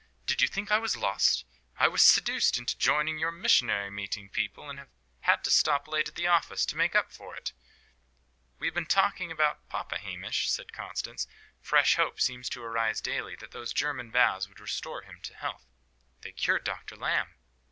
"Did 0.25 0.41
you 0.41 0.47
think 0.47 0.71
I 0.71 0.79
was 0.79 0.95
lost? 0.97 1.45
I 1.77 1.87
was 1.87 2.01
seduced 2.01 2.57
into 2.57 2.75
joining 2.75 3.19
your 3.19 3.31
missionary 3.31 3.91
meeting 3.91 4.29
people, 4.29 4.67
and 4.67 4.79
have 4.79 4.89
had 5.19 5.43
to 5.43 5.51
stop 5.51 5.87
late 5.87 6.07
at 6.09 6.15
the 6.15 6.25
office, 6.25 6.65
to 6.65 6.75
make 6.75 6.95
up 6.95 7.11
for 7.11 7.35
it." 7.35 7.53
"We 8.57 8.65
have 8.65 8.73
been 8.73 8.87
talking 8.87 9.31
about 9.31 9.69
papa, 9.69 9.99
Hamish," 9.99 10.49
said 10.49 10.73
Constance. 10.73 11.27
"Fresh 11.61 11.97
hope 11.97 12.19
seems 12.19 12.49
to 12.49 12.63
arise 12.63 12.99
daily 12.99 13.35
that 13.35 13.51
those 13.51 13.73
German 13.73 14.09
baths 14.09 14.47
would 14.47 14.59
restore 14.59 15.03
him 15.03 15.19
to 15.21 15.35
health. 15.35 15.67
They 16.21 16.31
cured 16.31 16.63
Dr. 16.63 16.95
Lamb." 16.95 17.35